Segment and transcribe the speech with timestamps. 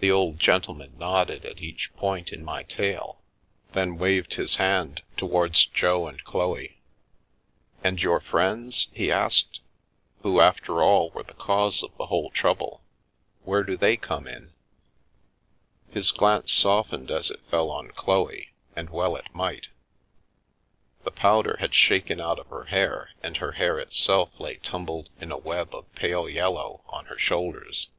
[0.00, 3.22] The old gentleman nodded at each point in my tale,
[3.74, 6.80] then waved his hand towards Jo and Chloe.
[7.84, 9.60] "And your friends?" he asked,"
[10.22, 12.82] who, after all, were the cause of the whole trouble,
[13.44, 14.52] where do they come in?"
[15.94, 19.68] His glance softened as it fell on Chloe, and well it might
[21.04, 25.30] The powder had shaken out of her hair and her hair itself lay tumbled in
[25.30, 27.90] a web of pale yellow on her shoulders.